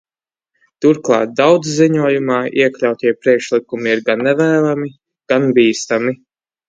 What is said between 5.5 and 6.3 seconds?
bīstami.